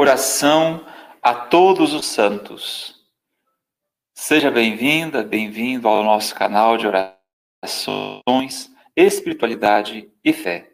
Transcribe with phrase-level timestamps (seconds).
[0.00, 0.86] Oração
[1.20, 2.94] a todos os santos.
[4.14, 10.70] Seja bem-vinda, bem-vindo ao nosso canal de orações, espiritualidade e fé.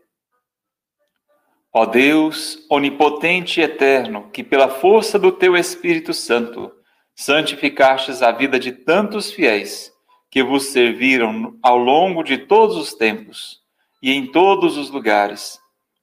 [1.73, 6.71] Ó Deus, onipotente e eterno, que pela força do teu Espírito Santo
[7.17, 9.91] santificastes a vida de tantos fiéis
[10.31, 13.63] que vos serviram ao longo de todos os tempos
[14.03, 15.59] e em todos os lugares,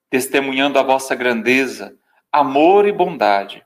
[0.10, 1.96] testemunhando a vossa grandeza,
[2.32, 3.66] amor e bondade.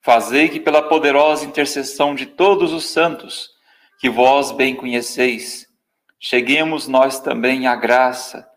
[0.00, 3.50] Fazei que, pela poderosa intercessão de todos os santos,
[3.98, 5.66] que vós bem conheceis,
[6.18, 8.48] cheguemos nós também à graça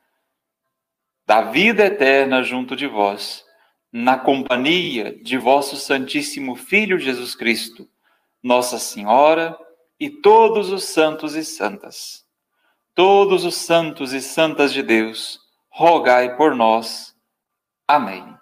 [1.25, 3.43] da vida eterna junto de vós,
[3.91, 7.87] na companhia de vosso Santíssimo Filho Jesus Cristo,
[8.43, 9.57] Nossa Senhora
[9.99, 12.23] e todos os santos e santas.
[12.93, 15.39] Todos os santos e santas de Deus,
[15.69, 17.14] rogai por nós.
[17.87, 18.35] Amém.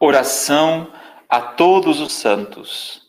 [0.00, 0.90] Oração
[1.28, 3.02] a todos os santos.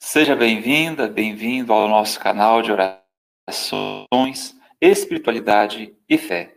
[0.00, 6.56] Seja bem-vinda, bem-vindo ao nosso canal de orações, espiritualidade e fé.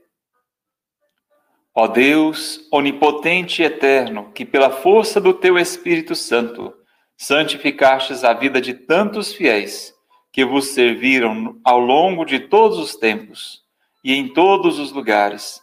[1.75, 6.73] Ó Deus, onipotente e eterno, que pela força do teu Espírito Santo
[7.17, 9.94] santificastes a vida de tantos fiéis
[10.31, 13.64] que vos serviram ao longo de todos os tempos
[14.03, 15.61] e em todos os lugares,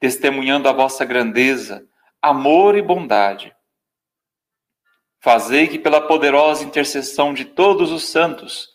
[0.00, 1.86] testemunhando a vossa grandeza,
[2.20, 3.54] amor e bondade.
[5.20, 8.68] Fazei que, pela poderosa intercessão de todos os santos,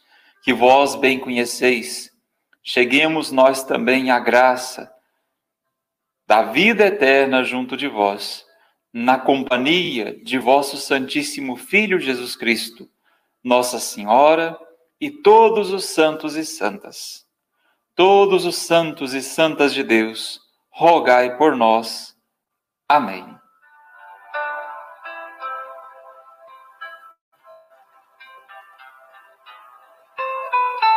[0.43, 2.11] que vós bem conheceis,
[2.61, 4.91] cheguemos nós também à graça
[6.25, 8.42] da vida eterna junto de vós,
[8.93, 12.87] na companhia de vosso Santíssimo Filho Jesus Cristo,
[13.43, 14.55] Nossa Senhora
[15.01, 17.25] e todos os santos e santas.
[17.95, 22.15] Todos os santos e santas de Deus, rogai por nós.
[22.87, 23.32] Amém.